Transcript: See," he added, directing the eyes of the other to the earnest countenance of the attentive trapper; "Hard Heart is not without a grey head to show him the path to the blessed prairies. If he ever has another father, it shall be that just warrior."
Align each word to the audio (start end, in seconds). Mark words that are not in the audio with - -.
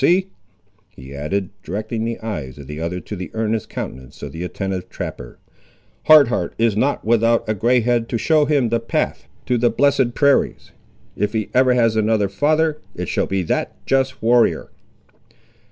See," 0.03 0.31
he 0.89 1.13
added, 1.13 1.51
directing 1.61 2.03
the 2.05 2.19
eyes 2.21 2.57
of 2.57 2.65
the 2.65 2.79
other 2.81 2.99
to 3.01 3.15
the 3.15 3.29
earnest 3.35 3.69
countenance 3.69 4.23
of 4.23 4.31
the 4.31 4.43
attentive 4.43 4.89
trapper; 4.89 5.37
"Hard 6.05 6.29
Heart 6.29 6.55
is 6.57 6.75
not 6.75 7.05
without 7.05 7.47
a 7.47 7.53
grey 7.53 7.81
head 7.81 8.09
to 8.09 8.17
show 8.17 8.45
him 8.45 8.69
the 8.69 8.79
path 8.79 9.27
to 9.45 9.59
the 9.59 9.69
blessed 9.69 10.15
prairies. 10.15 10.71
If 11.15 11.33
he 11.33 11.51
ever 11.53 11.75
has 11.75 11.95
another 11.95 12.29
father, 12.29 12.79
it 12.95 13.09
shall 13.09 13.27
be 13.27 13.43
that 13.43 13.75
just 13.85 14.23
warrior." 14.23 14.71